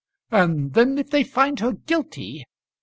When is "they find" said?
1.11-1.59